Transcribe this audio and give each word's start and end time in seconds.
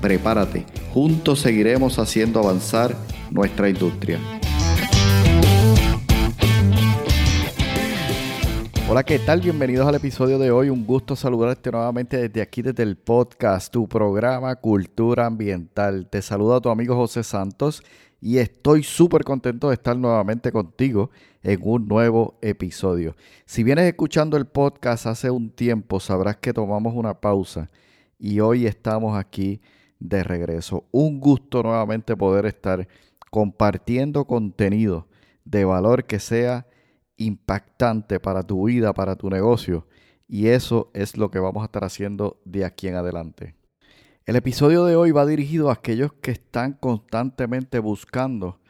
Prepárate, 0.00 0.64
juntos 0.94 1.40
seguiremos 1.40 1.98
haciendo 1.98 2.40
avanzar 2.40 2.96
nuestra 3.30 3.68
industria. 3.68 4.18
Hola, 8.88 9.04
¿qué 9.04 9.18
tal? 9.18 9.42
Bienvenidos 9.42 9.86
al 9.86 9.96
episodio 9.96 10.38
de 10.38 10.50
hoy. 10.50 10.70
Un 10.70 10.86
gusto 10.86 11.14
saludarte 11.16 11.70
nuevamente 11.70 12.16
desde 12.16 12.40
aquí, 12.40 12.62
desde 12.62 12.82
el 12.82 12.96
podcast, 12.96 13.70
tu 13.70 13.86
programa 13.86 14.56
Cultura 14.56 15.26
Ambiental. 15.26 16.08
Te 16.08 16.22
saluda 16.22 16.62
tu 16.62 16.70
amigo 16.70 16.96
José 16.96 17.22
Santos 17.22 17.82
y 18.22 18.38
estoy 18.38 18.82
súper 18.82 19.22
contento 19.22 19.68
de 19.68 19.74
estar 19.74 19.98
nuevamente 19.98 20.50
contigo 20.50 21.10
en 21.42 21.60
un 21.62 21.86
nuevo 21.86 22.38
episodio. 22.40 23.16
Si 23.44 23.62
vienes 23.62 23.84
escuchando 23.84 24.38
el 24.38 24.46
podcast 24.46 25.04
hace 25.04 25.30
un 25.30 25.50
tiempo, 25.50 26.00
sabrás 26.00 26.38
que 26.38 26.54
tomamos 26.54 26.94
una 26.94 27.20
pausa 27.20 27.70
y 28.18 28.40
hoy 28.40 28.66
estamos 28.66 29.18
aquí 29.18 29.60
de 30.00 30.24
regreso. 30.24 30.88
Un 30.90 31.20
gusto 31.20 31.62
nuevamente 31.62 32.16
poder 32.16 32.46
estar 32.46 32.88
compartiendo 33.30 34.24
contenido 34.24 35.06
de 35.44 35.64
valor 35.64 36.04
que 36.04 36.18
sea 36.18 36.66
impactante 37.16 38.18
para 38.18 38.42
tu 38.42 38.66
vida, 38.66 38.92
para 38.92 39.14
tu 39.14 39.30
negocio. 39.30 39.86
Y 40.26 40.48
eso 40.48 40.90
es 40.94 41.16
lo 41.16 41.30
que 41.30 41.38
vamos 41.38 41.62
a 41.62 41.66
estar 41.66 41.84
haciendo 41.84 42.40
de 42.44 42.64
aquí 42.64 42.88
en 42.88 42.96
adelante. 42.96 43.54
El 44.24 44.36
episodio 44.36 44.84
de 44.84 44.96
hoy 44.96 45.10
va 45.12 45.26
dirigido 45.26 45.70
a 45.70 45.74
aquellos 45.74 46.12
que 46.14 46.30
están 46.30 46.74
constantemente 46.74 47.78
buscando 47.78 48.60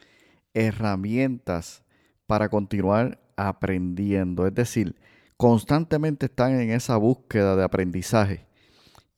herramientas 0.53 1.83
para 2.25 2.49
continuar 2.49 3.19
aprendiendo. 3.35 4.47
Es 4.47 4.55
decir, 4.55 4.95
constantemente 5.37 6.27
están 6.27 6.59
en 6.59 6.71
esa 6.71 6.97
búsqueda 6.97 7.55
de 7.55 7.63
aprendizaje. 7.63 8.47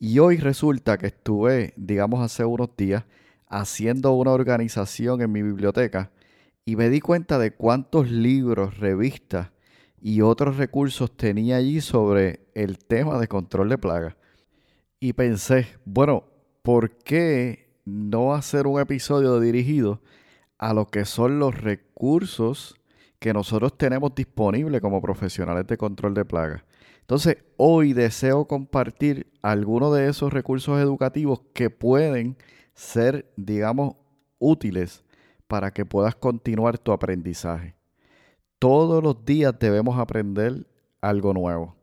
Y 0.05 0.19
hoy 0.19 0.35
resulta 0.35 0.97
que 0.97 1.07
estuve, 1.07 1.73
digamos, 1.77 2.19
hace 2.19 2.43
unos 2.43 2.75
días 2.75 3.05
haciendo 3.47 4.11
una 4.11 4.31
organización 4.31 5.21
en 5.21 5.31
mi 5.31 5.41
biblioteca 5.41 6.11
y 6.65 6.75
me 6.75 6.89
di 6.89 6.99
cuenta 6.99 7.39
de 7.39 7.53
cuántos 7.53 8.11
libros, 8.11 8.79
revistas 8.79 9.51
y 10.01 10.19
otros 10.19 10.57
recursos 10.57 11.15
tenía 11.15 11.55
allí 11.55 11.79
sobre 11.79 12.41
el 12.53 12.79
tema 12.79 13.17
de 13.17 13.29
control 13.29 13.69
de 13.69 13.77
plagas. 13.77 14.17
Y 14.99 15.13
pensé, 15.13 15.67
bueno, 15.85 16.25
¿por 16.63 16.97
qué 16.97 17.69
no 17.85 18.33
hacer 18.33 18.67
un 18.67 18.81
episodio 18.81 19.39
dirigido 19.39 20.01
a 20.57 20.73
lo 20.73 20.87
que 20.87 21.05
son 21.05 21.39
los 21.39 21.55
recursos 21.61 22.75
que 23.19 23.31
nosotros 23.31 23.77
tenemos 23.77 24.13
disponibles 24.13 24.81
como 24.81 25.01
profesionales 25.01 25.65
de 25.65 25.77
control 25.77 26.13
de 26.13 26.25
plagas? 26.25 26.63
Entonces, 27.03 27.37
hoy 27.57 27.91
deseo 27.91 28.45
compartir 28.45 29.27
algunos 29.41 29.93
de 29.93 30.07
esos 30.07 30.31
recursos 30.31 30.79
educativos 30.79 31.41
que 31.53 31.69
pueden 31.69 32.37
ser, 32.73 33.29
digamos, 33.35 33.97
útiles 34.39 35.03
para 35.49 35.71
que 35.71 35.85
puedas 35.85 36.15
continuar 36.15 36.77
tu 36.77 36.93
aprendizaje. 36.93 37.75
Todos 38.57 39.03
los 39.03 39.25
días 39.25 39.53
debemos 39.59 39.99
aprender 39.99 40.65
algo 41.02 41.33
nuevo. 41.33 41.75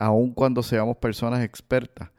Aun 0.00 0.32
cuando 0.32 0.64
seamos 0.64 0.96
personas 0.96 1.44
expertas, 1.44 2.10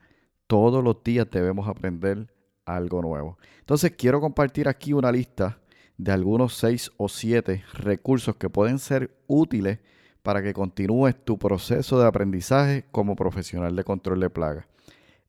todos 0.48 0.82
los 0.82 1.04
días 1.04 1.28
debemos 1.30 1.68
aprender 1.68 2.34
algo 2.66 3.02
nuevo. 3.02 3.38
Entonces 3.60 3.92
quiero 3.98 4.22
compartir 4.22 4.70
aquí 4.70 4.94
una 4.94 5.12
lista 5.12 5.60
de 5.98 6.14
algunos 6.14 6.54
seis 6.54 6.94
o 6.96 7.10
siete 7.10 7.66
recursos 7.74 8.38
que 8.38 8.50
pueden 8.50 8.80
ser 8.80 9.20
útiles 9.28 9.80
para 10.28 10.44
que 10.44 10.54
continúes 10.54 11.16
tu 11.24 11.40
proceso 11.40 12.02
de 12.02 12.06
aprendizaje 12.06 12.84
como 12.92 13.16
profesional 13.16 13.78
de 13.78 13.86
control 13.86 14.20
de 14.20 14.30
plagas. 14.30 14.66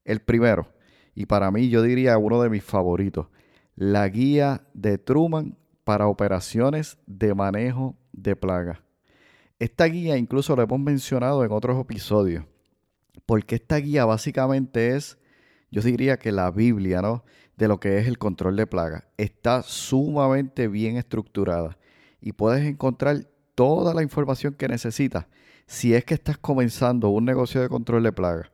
El 0.04 0.18
primero, 0.18 0.72
y 1.14 1.26
para 1.26 1.52
mí 1.52 1.68
yo 1.68 1.82
diría 1.82 2.18
uno 2.18 2.42
de 2.42 2.50
mis 2.50 2.64
favoritos, 2.64 3.28
la 3.76 4.08
guía 4.08 4.66
de 4.74 4.98
Truman 4.98 5.56
para 5.84 6.08
operaciones 6.08 6.98
de 7.06 7.32
manejo 7.32 7.94
de 8.10 8.34
plagas. 8.34 8.80
Esta 9.60 9.84
guía 9.84 10.16
incluso 10.16 10.56
la 10.56 10.64
hemos 10.64 10.80
mencionado 10.80 11.44
en 11.44 11.52
otros 11.52 11.80
episodios, 11.80 12.44
porque 13.24 13.54
esta 13.54 13.76
guía 13.76 14.04
básicamente 14.04 14.96
es, 14.96 15.16
yo 15.70 15.80
diría 15.80 16.18
que 16.18 16.32
la 16.32 16.50
Biblia, 16.50 17.02
¿no? 17.02 17.22
De 17.56 17.68
lo 17.68 17.78
que 17.78 17.98
es 17.98 18.08
el 18.08 18.18
control 18.18 18.56
de 18.56 18.66
plagas. 18.66 19.04
Está 19.16 19.62
sumamente 19.62 20.66
bien 20.66 20.96
estructurada 20.96 21.78
y 22.20 22.32
puedes 22.32 22.66
encontrar 22.66 23.28
toda 23.58 23.92
la 23.92 24.04
información 24.04 24.54
que 24.54 24.68
necesitas 24.68 25.26
si 25.66 25.92
es 25.92 26.04
que 26.04 26.14
estás 26.14 26.38
comenzando 26.38 27.08
un 27.08 27.24
negocio 27.24 27.60
de 27.60 27.68
control 27.68 28.04
de 28.04 28.12
plagas 28.12 28.52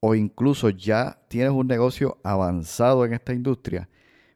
o 0.00 0.14
incluso 0.14 0.68
ya 0.68 1.22
tienes 1.28 1.52
un 1.52 1.66
negocio 1.66 2.18
avanzado 2.22 3.06
en 3.06 3.14
esta 3.14 3.32
industria 3.32 3.88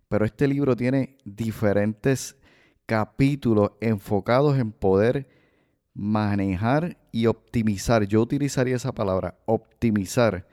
pero 0.08 0.24
este 0.24 0.48
libro 0.48 0.74
tiene 0.74 1.18
diferentes 1.26 2.38
capítulos 2.86 3.72
enfocados 3.82 4.56
en 4.56 4.72
poder 4.72 5.28
manejar 5.92 6.96
y 7.12 7.26
optimizar. 7.26 8.06
Yo 8.06 8.22
utilizaría 8.22 8.76
esa 8.76 8.92
palabra, 8.92 9.38
optimizar 9.44 10.46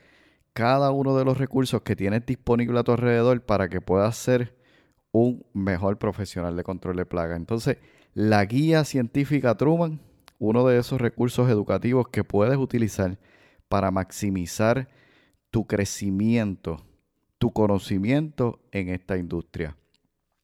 cada 0.52 0.92
uno 0.92 1.16
de 1.18 1.24
los 1.24 1.38
recursos 1.38 1.82
que 1.84 1.96
tienes 1.96 2.26
disponible 2.26 2.80
a 2.80 2.84
tu 2.84 2.92
alrededor 2.92 3.42
para 3.42 3.70
que 3.70 3.80
puedas 3.80 4.18
ser 4.18 4.58
un 5.12 5.46
mejor 5.54 5.98
profesional 5.98 6.58
de 6.58 6.64
control 6.64 6.98
de 6.98 7.06
plagas. 7.06 7.38
Entonces, 7.38 7.78
la 8.14 8.46
guía 8.46 8.84
científica 8.84 9.56
Truman, 9.56 10.00
uno 10.40 10.68
de 10.68 10.80
esos 10.80 11.00
recursos 11.00 11.50
educativos 11.50 12.08
que 12.10 12.24
puedes 12.24 12.58
utilizar 12.58 13.18
para 13.68 13.92
maximizar 13.92 14.90
tu 15.50 15.66
crecimiento 15.66 16.84
tu 17.44 17.52
conocimiento 17.52 18.62
en 18.72 18.88
esta 18.88 19.18
industria. 19.18 19.76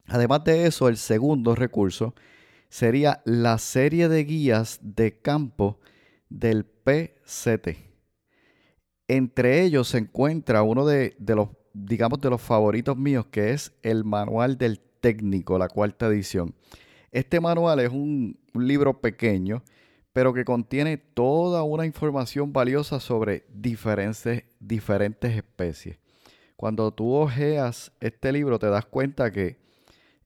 Además 0.07 0.44
de 0.44 0.66
eso, 0.66 0.90
el 0.90 0.97
segundo 0.97 1.56
recurso 1.56 2.13
sería 2.68 3.22
la 3.24 3.57
serie 3.57 4.09
de 4.09 4.25
guías 4.25 4.80
de 4.81 5.18
campo 5.18 5.80
del 6.28 6.66
PCT. 6.66 7.78
Entre 9.07 9.63
ellos 9.63 9.88
se 9.88 10.00
encuentra 10.00 10.62
uno 10.62 10.86
de, 10.86 11.16
los, 11.25 11.47
digamos, 11.74 12.19
de 12.19 12.31
los 12.31 12.41
favoritos 12.41 12.97
míos, 12.97 13.28
que 13.31 13.51
es 13.51 13.72
el 13.81 14.03
Manual 14.03 14.57
del 14.57 14.81
Técnico, 15.00 15.57
la 15.57 15.69
cuarta 15.69 16.07
edición. 16.07 16.53
Este 17.12 17.40
manual 17.40 17.80
es 17.80 17.90
un, 17.90 18.38
libro 18.53 19.00
pequeño, 19.00 19.64
pero 20.14 20.34
que 20.34 20.44
contiene 20.44 20.97
toda 20.97 21.64
una 21.64 21.86
información 21.86 22.52
valiosa 22.52 23.00
sobre 23.00 23.46
diferentes, 23.50 24.44
diferentes 24.59 25.36
especies. 25.36 25.98
Cuando 26.56 26.92
tú 26.92 27.14
ojeas 27.14 27.94
este 28.02 28.31
libro 28.31 28.59
te 28.59 28.68
das 28.68 28.86
cuenta 28.86 29.31
que 29.31 29.58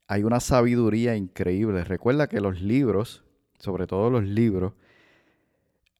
hay 0.07 0.23
una 0.23 0.39
sabiduría 0.39 1.15
increíble. 1.15 1.83
Recuerda 1.83 2.27
que 2.27 2.41
los 2.41 2.61
libros, 2.61 3.23
sobre 3.59 3.87
todo 3.87 4.09
los 4.09 4.23
libros, 4.23 4.73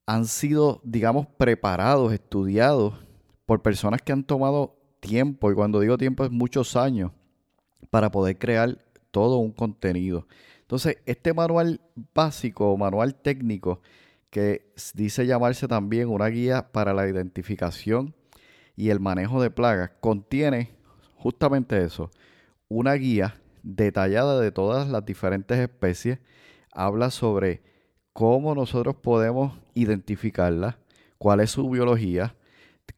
han 0.06 0.26
sido, 0.26 0.80
digamos, 0.84 1.26
preparados, 1.26 2.12
estudiados 2.12 2.94
por 3.46 3.62
personas 3.62 4.02
que 4.02 4.12
han 4.12 4.24
tomado 4.24 4.76
tiempo, 5.00 5.50
y 5.50 5.54
cuando 5.54 5.80
digo 5.80 5.98
tiempo 5.98 6.24
es 6.24 6.30
muchos 6.30 6.76
años, 6.76 7.12
para 7.90 8.10
poder 8.10 8.38
crear 8.38 8.78
todo 9.10 9.36
un 9.36 9.52
contenido. 9.52 10.26
Entonces, 10.74 11.00
este 11.06 11.32
manual 11.32 11.80
básico, 12.16 12.76
manual 12.76 13.14
técnico, 13.14 13.80
que 14.28 14.72
dice 14.94 15.24
llamarse 15.24 15.68
también 15.68 16.08
una 16.08 16.26
guía 16.26 16.72
para 16.72 16.92
la 16.92 17.08
identificación 17.08 18.12
y 18.74 18.88
el 18.88 18.98
manejo 18.98 19.40
de 19.40 19.52
plagas 19.52 19.92
contiene 20.00 20.70
justamente 21.14 21.80
eso, 21.84 22.10
una 22.66 22.94
guía 22.94 23.40
detallada 23.62 24.40
de 24.40 24.50
todas 24.50 24.88
las 24.88 25.06
diferentes 25.06 25.56
especies, 25.60 26.18
habla 26.72 27.12
sobre 27.12 27.62
cómo 28.12 28.52
nosotros 28.56 28.96
podemos 28.96 29.56
identificarlas, 29.74 30.74
cuál 31.18 31.38
es 31.38 31.52
su 31.52 31.70
biología, 31.70 32.34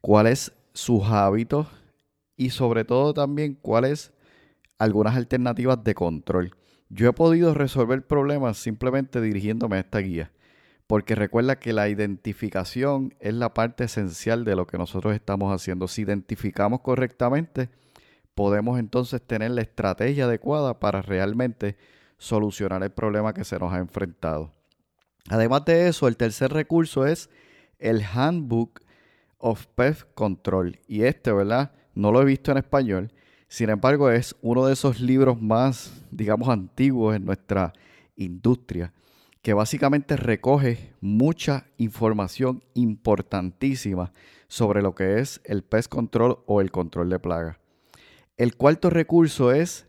cuáles 0.01 0.51
sus 0.73 1.03
hábitos 1.03 1.67
y 2.35 2.49
sobre 2.49 2.85
todo 2.85 3.13
también 3.13 3.53
cuáles 3.53 4.13
algunas 4.79 5.15
alternativas 5.15 5.83
de 5.83 5.93
control. 5.93 6.56
Yo 6.89 7.09
he 7.09 7.13
podido 7.13 7.53
resolver 7.53 8.05
problemas 8.05 8.57
simplemente 8.57 9.21
dirigiéndome 9.21 9.77
a 9.77 9.81
esta 9.81 9.99
guía 9.99 10.31
porque 10.87 11.15
recuerda 11.15 11.59
que 11.59 11.73
la 11.73 11.89
identificación 11.89 13.13
es 13.19 13.33
la 13.33 13.53
parte 13.53 13.83
esencial 13.83 14.45
de 14.45 14.55
lo 14.55 14.65
que 14.65 14.77
nosotros 14.77 15.13
estamos 15.13 15.53
haciendo. 15.53 15.89
Si 15.89 16.03
identificamos 16.03 16.79
correctamente, 16.79 17.69
podemos 18.33 18.79
entonces 18.79 19.21
tener 19.21 19.51
la 19.51 19.61
estrategia 19.61 20.25
adecuada 20.25 20.79
para 20.79 21.01
realmente 21.01 21.75
solucionar 22.17 22.81
el 22.83 22.91
problema 22.91 23.33
que 23.33 23.43
se 23.43 23.59
nos 23.59 23.73
ha 23.73 23.79
enfrentado. 23.79 24.53
Además 25.29 25.65
de 25.65 25.89
eso, 25.89 26.07
el 26.07 26.15
tercer 26.15 26.53
recurso 26.53 27.05
es 27.05 27.29
el 27.79 28.01
Handbook 28.01 28.79
of 29.39 29.67
Pest 29.75 30.03
Control. 30.13 30.79
Y 30.87 31.03
este, 31.03 31.33
¿verdad? 31.33 31.73
No 31.95 32.13
lo 32.13 32.21
he 32.21 32.25
visto 32.25 32.51
en 32.51 32.57
español. 32.59 33.11
Sin 33.47 33.69
embargo, 33.69 34.09
es 34.09 34.35
uno 34.41 34.65
de 34.65 34.73
esos 34.73 34.99
libros 34.99 35.41
más, 35.41 35.93
digamos, 36.11 36.49
antiguos 36.49 37.15
en 37.15 37.25
nuestra 37.25 37.73
industria, 38.15 38.93
que 39.41 39.53
básicamente 39.53 40.17
recoge 40.17 40.93
mucha 40.99 41.65
información 41.77 42.61
importantísima 42.73 44.11
sobre 44.47 44.81
lo 44.81 44.93
que 44.93 45.19
es 45.19 45.39
el 45.45 45.63
pest 45.63 45.89
control 45.89 46.39
o 46.45 46.59
el 46.59 46.71
control 46.71 47.09
de 47.09 47.19
plagas. 47.19 47.57
El 48.35 48.55
cuarto 48.57 48.89
recurso 48.89 49.53
es, 49.53 49.87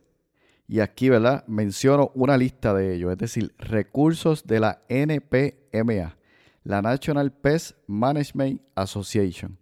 y 0.69 0.81
aquí, 0.81 1.08
¿verdad? 1.08 1.44
Menciono 1.49 2.12
una 2.14 2.37
lista 2.37 2.72
de 2.75 2.94
ellos, 2.94 3.10
es 3.10 3.19
decir, 3.19 3.55
recursos 3.58 4.46
de 4.46 4.60
la 4.60 4.82
NPMA, 4.88 6.16
la 6.62 6.82
National 6.82 7.32
Pest 7.32 7.76
Management 7.88 8.62
Association. 8.76 9.58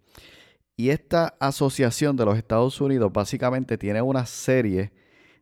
Y 0.76 0.90
esta 0.90 1.34
asociación 1.40 2.16
de 2.16 2.26
los 2.26 2.36
Estados 2.36 2.80
Unidos 2.80 3.12
básicamente 3.12 3.78
tiene 3.78 4.02
una 4.02 4.26
serie 4.26 4.92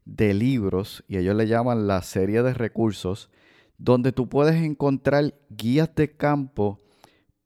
de 0.05 0.33
libros, 0.35 1.03
y 1.09 1.17
ellos 1.17 1.35
le 1.35 1.49
llaman 1.49 1.87
la 1.87 2.03
serie 2.03 2.43
de 2.43 2.55
recursos, 2.55 3.31
donde 3.79 4.13
tú 4.13 4.29
puedes 4.29 4.55
encontrar 4.63 5.35
guías 5.51 5.93
de 5.95 6.13
campo 6.17 6.81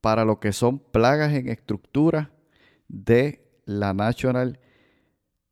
para 0.01 0.23
lo 0.23 0.39
que 0.39 0.53
son 0.53 0.79
plagas 0.79 1.33
en 1.33 1.49
estructura 1.49 2.31
de 2.87 3.49
la 3.65 3.93
National 3.93 4.59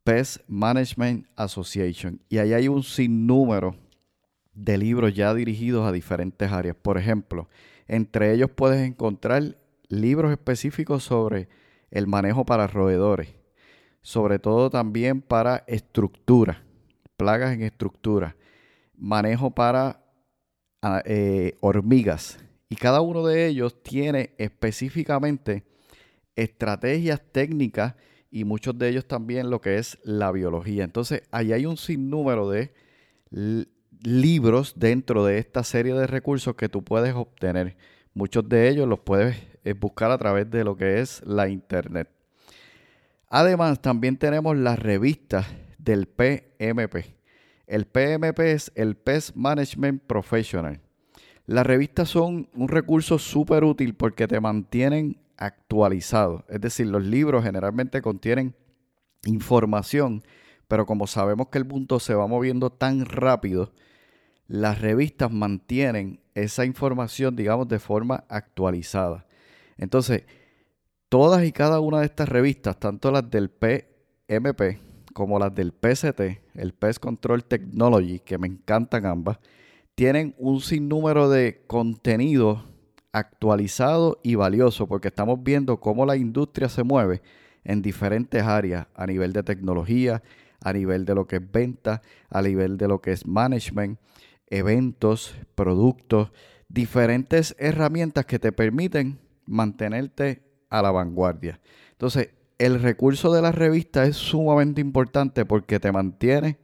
Pest 0.04 0.42
Management 0.48 1.28
Association. 1.36 2.22
Y 2.30 2.38
ahí 2.38 2.54
hay 2.54 2.68
un 2.68 2.84
sinnúmero 2.84 3.76
de 4.54 4.78
libros 4.78 5.14
ya 5.14 5.34
dirigidos 5.34 5.88
a 5.88 5.92
diferentes 5.92 6.52
áreas. 6.52 6.76
Por 6.76 6.98
ejemplo, 6.98 7.50
entre 7.88 8.34
ellos 8.34 8.50
puedes 8.52 8.86
encontrar 8.88 9.58
libros 9.90 10.32
específicos 10.32 11.04
sobre 11.04 11.50
el 11.98 12.06
manejo 12.06 12.46
para 12.46 12.68
roedores, 12.68 13.30
sobre 14.02 14.38
todo 14.38 14.70
también 14.70 15.20
para 15.22 15.64
estructura, 15.66 16.64
plagas 17.18 17.56
en 17.56 17.64
estructura, 17.64 18.36
manejo 18.96 19.50
para 19.50 20.06
ah, 20.84 21.02
eh, 21.06 21.56
hormigas. 21.60 22.38
Y 22.70 22.76
cada 22.76 23.02
uno 23.02 23.26
de 23.26 23.48
ellos 23.48 23.82
tiene 23.82 24.36
específicamente 24.38 25.64
estrategias 26.36 27.20
técnicas 27.32 27.96
y 28.30 28.44
muchos 28.44 28.78
de 28.78 28.90
ellos 28.90 29.08
también 29.08 29.50
lo 29.50 29.60
que 29.60 29.78
es 29.80 29.98
la 30.04 30.32
biología. 30.32 30.84
Entonces, 30.84 31.24
ahí 31.32 31.52
hay 31.52 31.66
un 31.66 31.78
sinnúmero 31.78 32.48
de 32.48 32.74
libros 34.04 34.74
dentro 34.78 35.26
de 35.26 35.40
esta 35.40 35.64
serie 35.64 35.96
de 35.96 36.06
recursos 36.06 36.54
que 36.56 36.70
tú 36.70 36.84
puedes 36.84 37.16
obtener. 37.16 37.76
Muchos 38.14 38.48
de 38.48 38.70
ellos 38.70 38.88
los 38.88 39.00
puedes 39.00 39.36
es 39.36 39.57
buscar 39.74 40.12
a 40.12 40.18
través 40.18 40.50
de 40.50 40.64
lo 40.64 40.78
que 40.78 41.00
es 41.02 41.22
la 41.26 41.50
internet. 41.50 42.10
Además, 43.30 43.82
también 43.82 44.18
tenemos 44.18 44.56
las 44.56 44.80
revistas 44.80 45.48
del 45.78 46.08
PMP. 46.08 47.18
El 47.66 47.86
PMP 47.86 48.40
es 48.40 48.72
el 48.76 48.96
Pest 48.96 49.36
Management 49.36 50.04
Professional. 50.04 50.80
Las 51.46 51.66
revistas 51.66 52.10
son 52.10 52.50
un 52.54 52.68
recurso 52.68 53.20
súper 53.20 53.64
útil 53.64 53.94
porque 53.96 54.28
te 54.28 54.40
mantienen 54.40 55.18
actualizado. 55.38 56.46
Es 56.50 56.62
decir, 56.62 56.88
los 56.88 57.04
libros 57.04 57.44
generalmente 57.44 58.02
contienen 58.02 58.56
información, 59.26 60.24
pero 60.68 60.86
como 60.86 61.08
sabemos 61.08 61.48
que 61.50 61.58
el 61.58 61.66
mundo 61.66 62.00
se 62.00 62.14
va 62.14 62.28
moviendo 62.28 62.70
tan 62.70 63.06
rápido, 63.06 63.72
las 64.48 64.82
revistas 64.82 65.32
mantienen 65.32 66.22
esa 66.34 66.66
información, 66.66 67.36
digamos, 67.36 67.68
de 67.68 67.80
forma 67.80 68.24
actualizada. 68.30 69.27
Entonces, 69.78 70.24
todas 71.10 71.44
y 71.46 71.52
cada 71.52 71.80
una 71.80 72.00
de 72.00 72.06
estas 72.06 72.30
revistas, 72.30 72.80
tanto 72.80 73.12
las 73.12 73.30
del 73.30 73.50
PMP 73.50 74.80
como 75.14 75.40
las 75.40 75.54
del 75.56 75.72
PCT, 75.72 76.42
el 76.56 76.74
Pest 76.74 77.00
Control 77.00 77.44
Technology, 77.44 78.20
que 78.20 78.38
me 78.38 78.48
encantan 78.48 79.06
ambas, 79.06 79.40
tienen 79.96 80.36
un 80.38 80.62
sinnúmero 80.62 81.30
de 81.30 81.64
contenido 81.66 82.66
actualizado 83.12 84.20
y 84.22 84.36
valioso, 84.36 84.88
porque 84.88 85.08
estamos 85.08 85.42
viendo 85.42 85.80
cómo 85.80 86.06
la 86.06 86.18
industria 86.18 86.70
se 86.70 86.84
mueve 86.84 87.22
en 87.64 87.82
diferentes 87.82 88.44
áreas, 88.44 88.88
a 88.94 89.08
nivel 89.08 89.34
de 89.34 89.44
tecnología, 89.44 90.22
a 90.62 90.74
nivel 90.74 91.06
de 91.06 91.16
lo 91.16 91.26
que 91.28 91.38
es 91.38 91.52
venta, 91.52 92.02
a 92.30 92.42
nivel 92.42 92.78
de 92.78 92.88
lo 92.88 93.02
que 93.02 93.12
es 93.12 93.26
management, 93.26 94.00
eventos, 94.50 95.36
productos, 95.56 96.32
diferentes 96.70 97.56
herramientas 97.58 98.26
que 98.26 98.40
te 98.40 98.52
permiten 98.52 99.20
mantenerte 99.48 100.44
a 100.70 100.82
la 100.82 100.92
vanguardia. 100.92 101.60
Entonces, 101.92 102.30
el 102.60 102.82
recurso 102.82 103.34
de 103.34 103.42
la 103.42 103.52
revista 103.52 104.06
es 104.06 104.16
sumamente 104.16 104.82
importante 104.82 105.46
porque 105.46 105.80
te 105.80 105.92
mantiene 105.92 106.58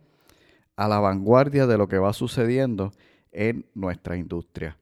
a 0.75 0.87
la 0.87 0.99
vanguardia 0.99 1.67
de 1.67 1.77
lo 1.77 1.87
que 1.87 1.97
va 1.97 2.13
sucediendo 2.13 2.91
en 3.31 3.65
nuestra 3.73 4.17
industria. 4.17 4.77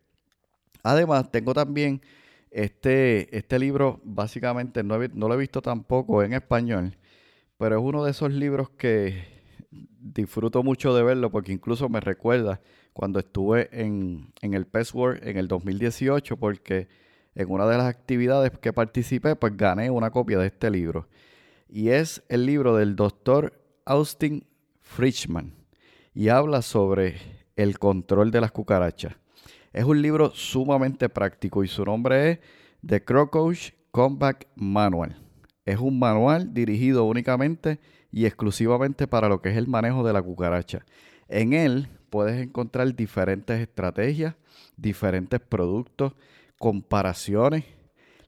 Además, 0.83 1.31
tengo 1.31 1.53
también 1.53 2.01
este, 2.49 3.35
este 3.37 3.59
libro, 3.59 4.01
básicamente 4.03 4.83
no, 4.83 4.97
no 4.97 5.27
lo 5.27 5.33
he 5.33 5.37
visto 5.37 5.61
tampoco 5.61 6.23
en 6.23 6.33
español, 6.33 6.97
pero 7.57 7.77
es 7.77 7.83
uno 7.83 8.03
de 8.03 8.11
esos 8.11 8.31
libros 8.31 8.69
que 8.71 9.41
disfruto 9.69 10.63
mucho 10.63 10.93
de 10.93 11.03
verlo 11.03 11.31
porque 11.31 11.53
incluso 11.53 11.87
me 11.87 11.99
recuerda 11.99 12.59
cuando 12.93 13.19
estuve 13.19 13.69
en, 13.71 14.33
en 14.41 14.53
el 14.53 14.65
PES 14.65 14.93
World 14.93 15.27
en 15.27 15.37
el 15.37 15.47
2018 15.47 16.37
porque 16.37 16.89
en 17.35 17.49
una 17.49 17.65
de 17.65 17.77
las 17.77 17.87
actividades 17.87 18.51
que 18.59 18.73
participé, 18.73 19.35
pues 19.35 19.55
gané 19.55 19.89
una 19.89 20.11
copia 20.11 20.37
de 20.37 20.47
este 20.47 20.69
libro. 20.69 21.07
Y 21.69 21.89
es 21.89 22.23
el 22.27 22.45
libro 22.45 22.75
del 22.75 22.95
doctor 22.95 23.53
Austin 23.85 24.45
Frischman. 24.81 25.53
Y 26.13 26.27
habla 26.27 26.61
sobre 26.61 27.15
el 27.55 27.79
control 27.79 28.31
de 28.31 28.41
las 28.41 28.51
cucarachas. 28.51 29.15
Es 29.71 29.85
un 29.85 30.01
libro 30.01 30.31
sumamente 30.31 31.07
práctico 31.07 31.63
y 31.63 31.67
su 31.67 31.85
nombre 31.85 32.31
es 32.31 32.39
The 32.85 33.03
Crocodile 33.03 33.73
Comeback 33.91 34.47
Manual. 34.55 35.15
Es 35.65 35.79
un 35.79 35.97
manual 35.99 36.53
dirigido 36.53 37.05
únicamente 37.05 37.79
y 38.11 38.25
exclusivamente 38.25 39.07
para 39.07 39.29
lo 39.29 39.41
que 39.41 39.49
es 39.49 39.57
el 39.57 39.67
manejo 39.67 40.03
de 40.03 40.11
la 40.11 40.21
cucaracha. 40.21 40.85
En 41.29 41.53
él 41.53 41.87
puedes 42.09 42.41
encontrar 42.41 42.93
diferentes 42.93 43.59
estrategias, 43.61 44.35
diferentes 44.75 45.39
productos, 45.39 46.13
comparaciones, 46.61 47.65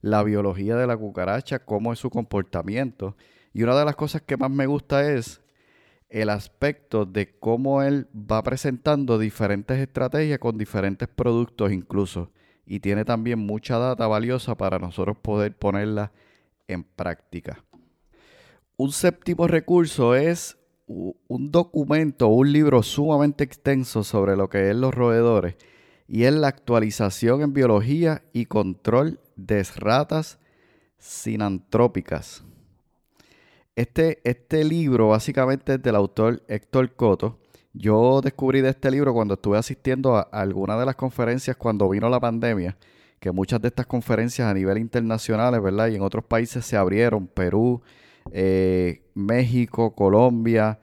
la 0.02 0.24
biología 0.24 0.76
de 0.76 0.88
la 0.88 0.98
cucaracha, 0.98 1.60
cómo 1.60 1.94
es 1.94 2.00
su 2.00 2.10
comportamiento. 2.10 3.16
Y 3.54 3.62
una 3.62 3.78
de 3.78 3.86
las 3.86 3.96
cosas 3.96 4.24
que 4.24 4.36
más 4.36 4.50
me 4.50 4.66
gusta 4.66 5.14
es 5.14 5.40
el 6.10 6.30
aspecto 6.30 7.06
de 7.06 7.38
cómo 7.40 7.84
él 7.84 8.08
va 8.14 8.42
presentando 8.42 9.20
diferentes 9.20 9.78
estrategias 9.78 10.40
con 10.40 10.58
diferentes 10.58 11.08
productos 11.08 11.72
incluso. 11.72 12.32
Y 12.66 12.80
tiene 12.80 13.06
también 13.06 13.38
mucha 13.38 13.78
data 13.78 14.08
valiosa 14.08 14.56
para 14.56 14.80
nosotros 14.80 15.16
poder 15.18 15.56
ponerla 15.56 16.12
en 16.68 16.84
práctica. 16.84 17.64
Un 18.78 18.92
séptimo 18.92 19.48
recurso 19.48 20.16
es 20.16 20.58
un 20.88 21.52
documento, 21.52 22.30
un 22.30 22.52
libro 22.52 22.82
sumamente 22.82 23.44
extenso 23.44 24.04
sobre 24.04 24.36
lo 24.36 24.50
que 24.50 24.72
es 24.72 24.76
los 24.76 24.94
roedores 24.94 25.56
y 26.08 26.24
es 26.24 26.34
la 26.34 26.48
actualización 26.48 27.42
en 27.42 27.54
biología 27.54 28.24
y 28.34 28.46
control 28.46 29.20
de 29.36 29.64
ratas 29.76 30.40
sinantrópicas. 30.98 32.44
Este, 33.76 34.20
este 34.24 34.64
libro 34.64 35.10
básicamente 35.10 35.76
es 35.76 35.82
del 35.82 35.96
autor 35.96 36.44
Héctor 36.48 36.96
Coto. 36.96 37.40
Yo 37.74 38.22
descubrí 38.22 38.62
de 38.62 38.70
este 38.70 38.92
libro 38.92 39.14
cuando 39.14 39.34
estuve 39.34 39.58
asistiendo 39.58 40.16
a, 40.16 40.22
alguna 40.22 40.78
de 40.78 40.86
las 40.86 40.96
conferencias 40.96 41.58
cuando 41.58 41.90
vino 41.90 42.08
la 42.08 42.20
pandemia, 42.20 42.78
que 43.20 43.32
muchas 43.32 43.62
de 43.62 43.70
estas 43.70 43.88
conferencias 43.88 44.48
a 44.48 44.54
nivel 44.54 44.78
internacional, 44.78 45.60
¿verdad? 45.60 45.88
Y 45.88 45.96
en 45.96 46.04
otros 46.04 46.24
países 46.24 46.66
se 46.66 46.78
abrieron, 46.78 47.26
Perú, 47.26 47.82
eh, 48.32 49.02
México, 49.16 49.96
Colombia, 49.96 50.80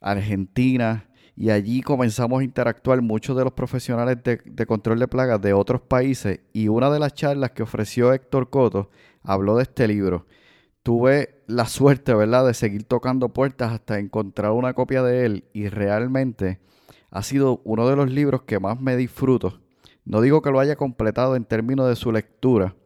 Argentina, 0.00 1.08
y 1.36 1.50
allí 1.50 1.82
comenzamos 1.82 2.40
a 2.40 2.44
interactuar 2.44 3.02
muchos 3.02 3.36
de 3.36 3.44
los 3.44 3.52
profesionales 3.52 4.18
de, 4.24 4.66
control 4.66 4.98
de 4.98 5.06
plagas 5.06 5.40
de 5.42 5.52
otros 5.52 5.82
países 5.82 6.40
y 6.54 6.68
una 6.68 6.90
de 6.90 6.98
las 6.98 7.12
charlas 7.12 7.50
que 7.50 7.62
ofreció 7.62 8.14
Héctor 8.14 8.48
Coto 8.48 8.90
habló 9.22 9.56
de 9.56 9.64
este 9.64 9.86
libro. 9.86 10.26
Tuve 10.82 11.42
la 11.46 11.66
suerte, 11.66 12.14
¿verdad?, 12.14 12.46
de 12.46 12.54
seguir 12.54 12.84
tocando 12.84 13.28
puertas 13.28 13.72
hasta 13.72 13.98
encontrar 13.98 14.52
una 14.52 14.72
copia 14.72 15.02
de 15.02 15.26
él 15.26 15.44
y 15.52 15.68
realmente 15.68 16.60
ha 17.10 17.22
sido 17.22 17.60
uno 17.64 17.86
de 17.86 17.96
los 17.96 18.10
libros 18.10 18.42
que 18.42 18.58
más 18.58 18.80
me 18.80 18.96
disfruto. 18.96 19.60
No 20.06 20.22
digo 20.22 20.40
que 20.40 20.50
lo 20.50 20.60
haya 20.60 20.76
completado 20.76 21.36
en 21.36 21.44
términos 21.44 21.88
de 21.88 21.96
su 21.96 22.12
lectura, 22.12 22.76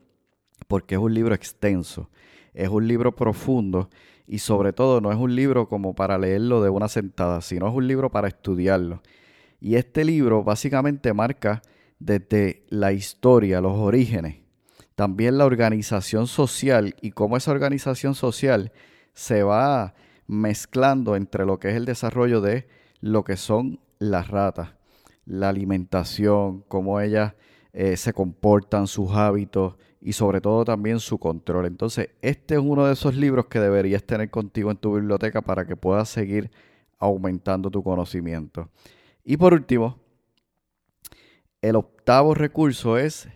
porque 0.66 0.96
es 0.96 1.00
un 1.00 1.14
libro 1.14 1.34
extenso, 1.34 2.10
es 2.52 2.68
un 2.68 2.88
libro 2.88 3.14
profundo 3.14 3.90
y 4.30 4.38
sobre 4.38 4.72
todo 4.72 5.00
no 5.00 5.10
es 5.10 5.18
un 5.18 5.34
libro 5.34 5.68
como 5.68 5.92
para 5.92 6.16
leerlo 6.16 6.62
de 6.62 6.70
una 6.70 6.86
sentada, 6.86 7.40
sino 7.40 7.66
es 7.66 7.74
un 7.74 7.88
libro 7.88 8.12
para 8.12 8.28
estudiarlo. 8.28 9.02
Y 9.60 9.74
este 9.74 10.04
libro 10.04 10.44
básicamente 10.44 11.12
marca 11.12 11.62
desde 11.98 12.62
la 12.68 12.92
historia, 12.92 13.60
los 13.60 13.76
orígenes, 13.76 14.36
también 14.94 15.36
la 15.36 15.46
organización 15.46 16.28
social 16.28 16.94
y 17.00 17.10
cómo 17.10 17.36
esa 17.36 17.50
organización 17.50 18.14
social 18.14 18.70
se 19.14 19.42
va 19.42 19.94
mezclando 20.28 21.16
entre 21.16 21.44
lo 21.44 21.58
que 21.58 21.70
es 21.70 21.74
el 21.74 21.84
desarrollo 21.84 22.40
de 22.40 22.68
lo 23.00 23.24
que 23.24 23.36
son 23.36 23.80
las 23.98 24.28
ratas, 24.28 24.74
la 25.26 25.48
alimentación, 25.48 26.62
cómo 26.68 27.00
ellas 27.00 27.34
eh, 27.72 27.96
se 27.96 28.12
comportan, 28.12 28.86
sus 28.86 29.12
hábitos 29.12 29.76
y 30.00 30.12
sobre 30.12 30.40
todo 30.40 30.64
también 30.64 30.98
su 31.00 31.18
control. 31.18 31.66
Entonces, 31.66 32.10
este 32.22 32.54
es 32.54 32.60
uno 32.60 32.86
de 32.86 32.94
esos 32.94 33.14
libros 33.14 33.46
que 33.46 33.60
deberías 33.60 34.02
tener 34.02 34.30
contigo 34.30 34.70
en 34.70 34.76
tu 34.76 34.94
biblioteca 34.94 35.42
para 35.42 35.66
que 35.66 35.76
puedas 35.76 36.08
seguir 36.08 36.50
aumentando 36.98 37.70
tu 37.70 37.82
conocimiento. 37.82 38.68
Y 39.24 39.36
por 39.36 39.54
último, 39.54 39.98
el 41.62 41.76
octavo 41.76 42.34
recurso 42.34 42.96
es 42.96 43.28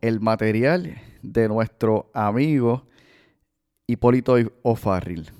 el 0.00 0.20
material 0.20 0.96
de 1.22 1.48
nuestro 1.48 2.10
amigo 2.14 2.86
Hipólito 3.86 4.36
O'Farrill. 4.62 5.30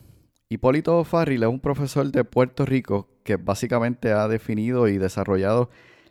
Hipólito 0.49 0.99
O'Farrill 0.99 1.45
es 1.45 1.49
un 1.49 1.61
profesor 1.61 2.11
de 2.11 2.25
Puerto 2.25 2.67
Rico 2.67 3.09
que 3.23 3.37
básicamente 3.37 4.13
ha 4.13 4.29
definido 4.29 4.89
y 4.89 4.99
desarrollado 4.99 5.71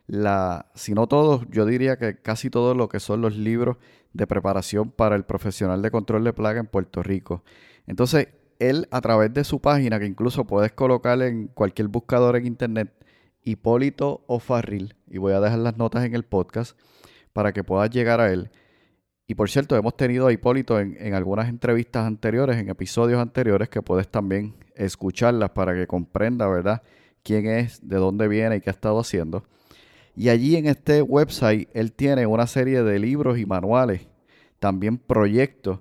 la, 0.09 0.71
si 0.73 0.95
no 0.95 1.05
todos, 1.05 1.45
yo 1.51 1.67
diría 1.67 1.97
que 1.97 2.19
casi 2.19 2.49
todo 2.49 2.73
lo 2.73 2.89
que 2.89 2.99
son 2.99 3.21
los 3.21 3.37
libros 3.37 3.77
de 4.11 4.25
preparación 4.25 4.89
para 4.89 5.15
el 5.15 5.23
profesional 5.23 5.83
de 5.83 5.91
control 5.91 6.23
de 6.23 6.33
plaga 6.33 6.59
en 6.59 6.65
Puerto 6.65 7.03
Rico. 7.03 7.43
Entonces, 7.85 8.29
él 8.57 8.87
a 8.89 9.01
través 9.01 9.31
de 9.35 9.43
su 9.43 9.61
página, 9.61 9.99
que 9.99 10.07
incluso 10.07 10.47
puedes 10.47 10.71
colocar 10.71 11.21
en 11.21 11.47
cualquier 11.49 11.89
buscador 11.89 12.35
en 12.37 12.47
internet, 12.47 12.91
Hipólito 13.43 14.23
O'Farrill, 14.25 14.95
y 15.07 15.19
voy 15.19 15.33
a 15.33 15.39
dejar 15.39 15.59
las 15.59 15.77
notas 15.77 16.03
en 16.03 16.15
el 16.15 16.23
podcast 16.23 16.75
para 17.31 17.53
que 17.53 17.63
puedas 17.63 17.91
llegar 17.91 18.19
a 18.19 18.33
él. 18.33 18.49
Y 19.27 19.35
por 19.35 19.47
cierto, 19.47 19.75
hemos 19.75 19.95
tenido 19.95 20.25
a 20.25 20.33
Hipólito 20.33 20.79
en, 20.79 21.13
algunas 21.13 21.49
entrevistas 21.49 22.07
anteriores, 22.07 22.57
en 22.57 22.69
episodios 22.69 23.21
anteriores, 23.21 23.69
que 23.69 23.83
puedes 23.83 24.07
también 24.07 24.55
escucharlas 24.73 25.51
para 25.51 25.75
que 25.75 25.85
comprenda, 25.85 26.47
¿verdad?, 26.47 26.81
quién 27.21 27.45
es, 27.45 27.87
de 27.87 27.97
dónde 27.97 28.27
viene 28.27 28.55
y 28.55 28.61
qué 28.61 28.71
ha 28.71 28.73
estado 28.73 28.99
haciendo. 28.99 29.43
Y 30.19 30.27
allí 30.27 30.57
en 30.57 30.65
este 30.65 31.01
website 31.01 31.69
él 31.73 31.93
tiene 31.93 32.25
una 32.25 32.45
serie 32.45 32.83
de 32.83 32.99
libros 32.99 33.39
y 33.39 33.45
manuales, 33.45 34.09
también 34.59 34.97
proyectos 34.97 35.79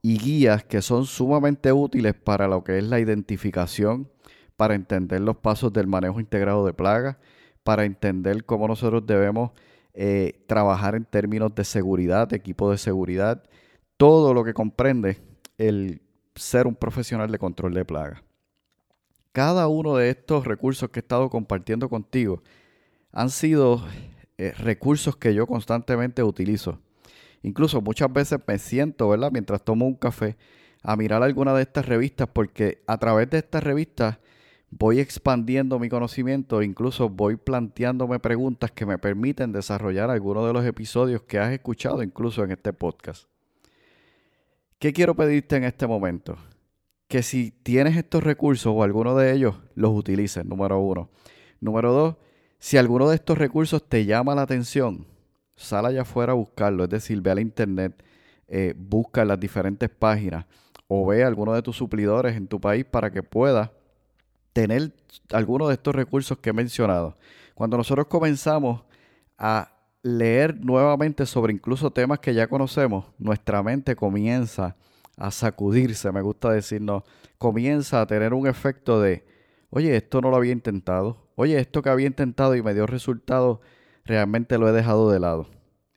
y 0.00 0.18
guías 0.18 0.62
que 0.62 0.80
son 0.82 1.04
sumamente 1.04 1.72
útiles 1.72 2.14
para 2.14 2.46
lo 2.46 2.62
que 2.62 2.78
es 2.78 2.84
la 2.84 3.00
identificación, 3.00 4.08
para 4.56 4.76
entender 4.76 5.20
los 5.20 5.36
pasos 5.38 5.72
del 5.72 5.88
manejo 5.88 6.20
integrado 6.20 6.64
de 6.64 6.72
plagas, 6.72 7.16
para 7.64 7.84
entender 7.84 8.44
cómo 8.44 8.68
nosotros 8.68 9.04
debemos 9.04 9.50
eh, 9.94 10.44
trabajar 10.46 10.94
en 10.94 11.04
términos 11.04 11.52
de 11.52 11.64
seguridad, 11.64 12.32
equipo 12.32 12.70
de 12.70 12.78
seguridad, 12.78 13.42
todo 13.96 14.32
lo 14.32 14.44
que 14.44 14.54
comprende 14.54 15.18
el 15.58 16.02
ser 16.36 16.68
un 16.68 16.76
profesional 16.76 17.32
de 17.32 17.38
control 17.40 17.74
de 17.74 17.84
plagas. 17.84 18.22
Cada 19.32 19.66
uno 19.66 19.96
de 19.96 20.10
estos 20.10 20.46
recursos 20.46 20.88
que 20.90 21.00
he 21.00 21.02
estado 21.02 21.28
compartiendo 21.30 21.88
contigo 21.88 22.44
han 23.12 23.30
sido 23.30 23.84
eh, 24.38 24.52
recursos 24.52 25.16
que 25.16 25.34
yo 25.34 25.46
constantemente 25.46 26.22
utilizo. 26.22 26.80
Incluso 27.42 27.80
muchas 27.80 28.12
veces 28.12 28.40
me 28.46 28.58
siento, 28.58 29.08
¿verdad? 29.08 29.30
Mientras 29.32 29.62
tomo 29.62 29.86
un 29.86 29.94
café, 29.94 30.36
a 30.82 30.96
mirar 30.96 31.22
alguna 31.22 31.54
de 31.54 31.62
estas 31.62 31.86
revistas 31.86 32.28
porque 32.32 32.82
a 32.86 32.98
través 32.98 33.30
de 33.30 33.38
estas 33.38 33.62
revistas 33.62 34.18
voy 34.70 35.00
expandiendo 35.00 35.78
mi 35.78 35.88
conocimiento, 35.88 36.62
incluso 36.62 37.08
voy 37.08 37.36
planteándome 37.36 38.18
preguntas 38.18 38.72
que 38.72 38.86
me 38.86 38.98
permiten 38.98 39.52
desarrollar 39.52 40.10
algunos 40.10 40.46
de 40.46 40.52
los 40.52 40.64
episodios 40.64 41.22
que 41.22 41.38
has 41.38 41.52
escuchado 41.52 42.02
incluso 42.02 42.42
en 42.42 42.52
este 42.52 42.72
podcast. 42.72 43.28
¿Qué 44.78 44.92
quiero 44.92 45.14
pedirte 45.14 45.56
en 45.56 45.64
este 45.64 45.86
momento? 45.86 46.36
Que 47.06 47.22
si 47.22 47.50
tienes 47.50 47.96
estos 47.96 48.24
recursos 48.24 48.72
o 48.74 48.82
alguno 48.82 49.14
de 49.14 49.32
ellos, 49.32 49.56
los 49.74 49.92
utilices, 49.96 50.44
número 50.44 50.80
uno. 50.80 51.10
Número 51.60 51.92
dos, 51.92 52.16
si 52.62 52.76
alguno 52.76 53.08
de 53.08 53.16
estos 53.16 53.36
recursos 53.36 53.82
te 53.88 54.04
llama 54.04 54.36
la 54.36 54.42
atención, 54.42 55.04
sal 55.56 55.84
allá 55.84 56.02
afuera 56.02 56.30
a 56.30 56.36
buscarlo, 56.36 56.84
es 56.84 56.90
decir, 56.90 57.20
ve 57.20 57.32
a 57.32 57.34
la 57.34 57.40
internet, 57.40 58.04
eh, 58.46 58.72
busca 58.76 59.24
las 59.24 59.40
diferentes 59.40 59.90
páginas 59.90 60.46
o 60.86 61.04
ve 61.04 61.24
a 61.24 61.26
alguno 61.26 61.54
de 61.54 61.62
tus 61.62 61.76
suplidores 61.76 62.36
en 62.36 62.46
tu 62.46 62.60
país 62.60 62.84
para 62.84 63.10
que 63.10 63.24
puedas 63.24 63.68
tener 64.52 64.92
alguno 65.32 65.66
de 65.66 65.74
estos 65.74 65.92
recursos 65.92 66.38
que 66.38 66.50
he 66.50 66.52
mencionado. 66.52 67.16
Cuando 67.54 67.76
nosotros 67.76 68.06
comenzamos 68.06 68.84
a 69.36 69.72
leer 70.04 70.64
nuevamente 70.64 71.26
sobre 71.26 71.52
incluso 71.52 71.90
temas 71.90 72.20
que 72.20 72.32
ya 72.32 72.46
conocemos, 72.46 73.06
nuestra 73.18 73.60
mente 73.64 73.96
comienza 73.96 74.76
a 75.16 75.32
sacudirse, 75.32 76.12
me 76.12 76.22
gusta 76.22 76.52
decirnos, 76.52 77.02
comienza 77.38 78.00
a 78.00 78.06
tener 78.06 78.32
un 78.32 78.46
efecto 78.46 79.00
de, 79.00 79.24
oye, 79.70 79.96
esto 79.96 80.20
no 80.20 80.30
lo 80.30 80.36
había 80.36 80.52
intentado, 80.52 81.21
oye, 81.36 81.58
esto 81.58 81.82
que 81.82 81.90
había 81.90 82.06
intentado 82.06 82.54
y 82.54 82.62
me 82.62 82.74
dio 82.74 82.86
resultado, 82.86 83.60
realmente 84.04 84.58
lo 84.58 84.68
he 84.68 84.72
dejado 84.72 85.10
de 85.10 85.20
lado. 85.20 85.48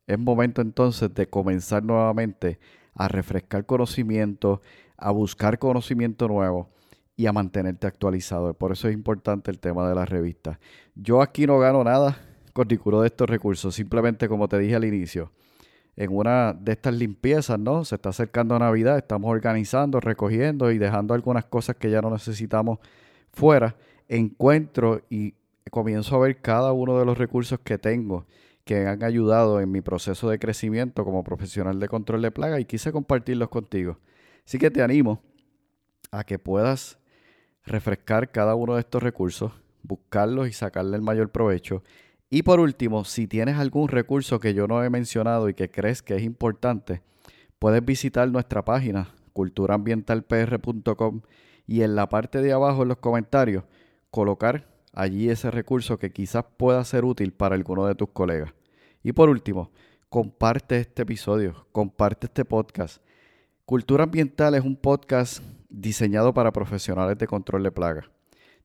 Es 0.08 0.20
momento 0.20 0.62
entonces 0.62 1.14
de 1.14 1.28
comenzar 1.28 1.84
nuevamente 1.84 2.60
a 2.94 3.08
refrescar 3.08 3.66
conocimiento, 3.66 4.62
a 4.98 5.12
buscar 5.12 5.60
conocimiento 5.60 6.28
nuevo 6.28 6.70
y 7.18 7.26
a 7.26 7.34
mantenerte 7.34 7.88
actualizado. 7.88 8.54
Por 8.54 8.72
eso 8.72 8.88
es 8.88 8.94
importante 8.94 9.52
el 9.52 9.60
tema 9.60 9.88
de 9.88 9.96
las 9.96 10.10
revistas. 10.10 10.60
Yo 10.96 11.22
aquí 11.22 11.48
no 11.48 11.60
gano 11.60 11.84
nada 11.84 12.18
con 12.54 12.68
ninguno 12.68 13.02
de 13.02 13.08
estos 13.08 13.30
recursos, 13.30 13.76
simplemente 13.76 14.30
como 14.30 14.48
te 14.48 14.58
dije 14.60 14.76
al 14.76 14.86
inicio, 14.86 15.32
en 15.98 16.16
una 16.16 16.54
de 16.54 16.74
estas 16.74 16.94
limpiezas, 16.94 17.60
¿no? 17.60 17.86
Se 17.86 17.96
está 17.96 18.10
acercando 18.10 18.58
Navidad, 18.60 18.98
estamos 18.98 19.32
organizando, 19.32 20.00
recogiendo 20.00 20.72
y 20.72 20.78
dejando 20.78 21.14
algunas 21.14 21.46
cosas 21.46 21.78
que 21.78 21.90
ya 21.90 22.02
no 22.02 22.10
necesitamos 22.10 22.80
fuera. 23.32 23.76
Encuentro 24.08 25.02
y 25.10 25.34
comienzo 25.72 26.16
a 26.16 26.20
ver 26.20 26.42
cada 26.42 26.72
uno 26.74 27.00
de 27.00 27.06
los 27.06 27.18
recursos 27.18 27.60
que 27.60 27.78
tengo 27.78 28.26
que 28.64 28.88
han 28.88 29.04
ayudado 29.04 29.62
en 29.62 29.72
mi 29.72 29.82
proceso 29.82 30.30
de 30.30 30.40
crecimiento 30.40 31.06
como 31.06 31.24
profesional 31.24 31.80
de 31.80 31.88
control 31.88 32.24
de 32.24 32.32
plaga 32.32 32.60
y 32.60 32.66
quise 32.66 32.92
compartirlos 32.92 33.50
contigo. 33.50 34.00
Así 34.46 34.58
que 34.58 34.72
te 34.72 34.82
animo 34.82 35.22
a 36.12 36.24
que 36.24 36.40
puedas 36.40 36.98
refrescar 37.64 38.32
cada 38.32 38.56
uno 38.56 38.74
de 38.76 38.82
estos 38.82 39.04
recursos, 39.04 39.52
buscarlos 39.84 40.48
y 40.48 40.54
sacarle 40.54 40.96
el 40.98 41.04
mayor 41.04 41.30
provecho. 41.30 41.84
Y 42.30 42.42
por 42.42 42.60
último, 42.60 43.06
si 43.06 43.28
tienes 43.28 43.58
algún 43.58 43.88
recurso 43.88 44.40
que 44.40 44.56
yo 44.56 44.68
no 44.68 44.84
he 44.84 44.90
mencionado 44.90 45.48
y 45.48 45.54
que 45.54 45.70
crees 45.70 46.02
que 46.02 46.16
es 46.16 46.24
importante, 46.24 47.04
puedes 47.60 47.86
visitar 47.86 48.28
nuestra 48.30 48.66
página 48.66 49.10
culturaambientalpr.com 49.34 51.22
y 51.68 51.82
en 51.82 51.96
la 51.96 52.10
parte 52.10 52.42
de 52.42 52.52
abajo 52.52 52.82
en 52.84 52.90
los 52.90 52.98
comentarios 52.98 53.64
colocar 54.16 54.66
allí 54.94 55.30
ese 55.30 55.52
recurso 55.52 56.00
que 56.00 56.10
quizás 56.10 56.46
pueda 56.56 56.82
ser 56.86 57.04
útil 57.04 57.34
para 57.34 57.54
alguno 57.54 57.86
de 57.86 57.96
tus 57.96 58.12
colegas. 58.12 58.54
Y 59.04 59.12
por 59.12 59.30
último, 59.30 59.72
comparte 60.08 60.80
este 60.80 61.02
episodio, 61.02 61.68
comparte 61.74 62.28
este 62.28 62.46
podcast. 62.46 63.04
Cultura 63.66 64.06
Ambiental 64.06 64.56
es 64.56 64.64
un 64.64 64.78
podcast 64.78 65.44
diseñado 65.68 66.34
para 66.34 66.54
profesionales 66.54 67.18
de 67.18 67.28
control 67.28 67.64
de 67.64 67.74
plagas. 67.74 68.06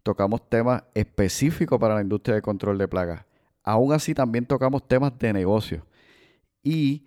Tocamos 0.04 0.48
temas 0.48 0.84
específicos 0.94 1.80
para 1.80 1.96
la 1.96 2.02
industria 2.02 2.36
de 2.36 2.42
control 2.42 2.78
de 2.78 2.86
plagas. 2.86 3.24
Aún 3.64 3.92
así 3.92 4.14
también 4.14 4.46
tocamos 4.46 4.86
temas 4.86 5.18
de 5.18 5.32
negocio. 5.32 5.84
Y 6.62 7.06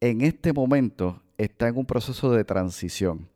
en 0.00 0.20
este 0.20 0.52
momento 0.52 1.20
está 1.38 1.66
en 1.66 1.76
un 1.76 1.86
proceso 1.86 2.30
de 2.30 2.44
transición. 2.44 3.28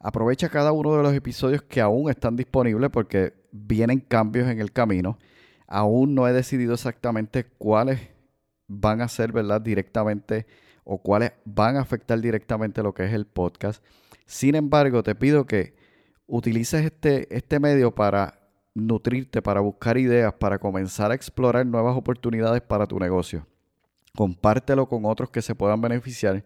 Aprovecha 0.00 0.48
cada 0.48 0.72
uno 0.72 0.96
de 0.96 1.02
los 1.02 1.14
episodios 1.14 1.62
que 1.62 1.80
aún 1.80 2.10
están 2.10 2.36
disponibles 2.36 2.90
porque 2.90 3.34
vienen 3.50 4.00
cambios 4.00 4.48
en 4.48 4.60
el 4.60 4.72
camino. 4.72 5.18
Aún 5.66 6.14
no 6.14 6.28
he 6.28 6.32
decidido 6.32 6.74
exactamente 6.74 7.44
cuáles 7.58 8.00
van 8.68 9.00
a 9.00 9.08
ser, 9.08 9.32
¿verdad? 9.32 9.60
Directamente 9.60 10.46
o 10.84 10.98
cuáles 10.98 11.32
van 11.44 11.76
a 11.76 11.80
afectar 11.80 12.20
directamente 12.20 12.82
lo 12.82 12.94
que 12.94 13.04
es 13.04 13.12
el 13.12 13.26
podcast. 13.26 13.84
Sin 14.24 14.54
embargo, 14.54 15.02
te 15.02 15.14
pido 15.14 15.46
que 15.46 15.74
utilices 16.26 16.84
este, 16.84 17.34
este 17.34 17.58
medio 17.58 17.94
para 17.94 18.38
nutrirte, 18.74 19.42
para 19.42 19.60
buscar 19.60 19.98
ideas, 19.98 20.32
para 20.34 20.58
comenzar 20.58 21.10
a 21.10 21.14
explorar 21.14 21.66
nuevas 21.66 21.96
oportunidades 21.96 22.62
para 22.62 22.86
tu 22.86 22.98
negocio. 22.98 23.46
Compártelo 24.14 24.88
con 24.88 25.04
otros 25.04 25.30
que 25.30 25.42
se 25.42 25.54
puedan 25.54 25.80
beneficiar. 25.80 26.44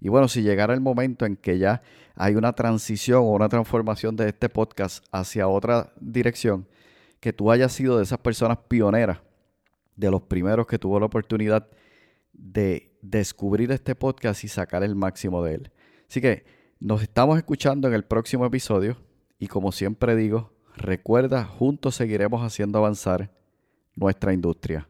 Y 0.00 0.08
bueno, 0.08 0.28
si 0.28 0.42
llegara 0.42 0.74
el 0.74 0.80
momento 0.80 1.26
en 1.26 1.36
que 1.36 1.58
ya 1.58 1.82
hay 2.14 2.34
una 2.34 2.52
transición 2.54 3.20
o 3.20 3.32
una 3.32 3.48
transformación 3.48 4.16
de 4.16 4.28
este 4.28 4.48
podcast 4.48 5.04
hacia 5.12 5.48
otra 5.48 5.92
dirección, 6.00 6.66
que 7.20 7.32
tú 7.32 7.50
hayas 7.50 7.72
sido 7.72 7.98
de 7.98 8.04
esas 8.04 8.18
personas 8.18 8.58
pioneras, 8.68 9.18
de 9.96 10.10
los 10.10 10.22
primeros 10.22 10.66
que 10.66 10.78
tuvo 10.78 10.98
la 10.98 11.06
oportunidad 11.06 11.68
de 12.32 12.96
descubrir 13.02 13.70
este 13.70 13.94
podcast 13.94 14.44
y 14.44 14.48
sacar 14.48 14.82
el 14.82 14.96
máximo 14.96 15.44
de 15.44 15.54
él. 15.56 15.72
Así 16.08 16.20
que 16.20 16.44
nos 16.80 17.02
estamos 17.02 17.36
escuchando 17.36 17.86
en 17.88 17.94
el 17.94 18.04
próximo 18.04 18.46
episodio 18.46 18.96
y 19.38 19.46
como 19.46 19.72
siempre 19.72 20.16
digo, 20.16 20.52
recuerda, 20.76 21.44
juntos 21.44 21.94
seguiremos 21.94 22.42
haciendo 22.42 22.78
avanzar 22.78 23.30
nuestra 23.94 24.32
industria. 24.32 24.89